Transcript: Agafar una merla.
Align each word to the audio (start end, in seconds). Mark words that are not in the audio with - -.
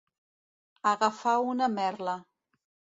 Agafar 0.93 1.37
una 1.53 1.71
merla. 1.77 2.21